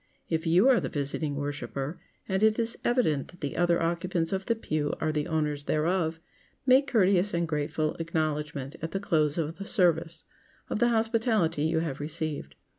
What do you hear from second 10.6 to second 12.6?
of the hospitality you have received.